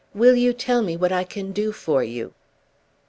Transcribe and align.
Will 0.15 0.35
you 0.35 0.51
tell 0.51 0.81
me 0.81 0.97
what 0.97 1.11
I 1.11 1.23
can 1.23 1.51
do 1.51 1.71
for 1.71 2.03
you?" 2.03 2.33